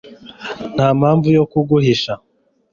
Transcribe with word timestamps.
Nta 0.75 0.87
mpamvu 0.99 1.27
yo 1.37 1.43
kuguhisha 1.51 2.13